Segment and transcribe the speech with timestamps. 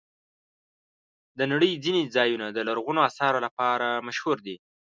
[1.37, 4.55] د نړۍ ځینې ځایونه د لرغونو آثارو لپاره مشهور دي.